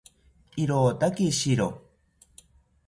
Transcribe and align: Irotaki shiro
Irotaki 0.63 1.29
shiro 1.41 1.69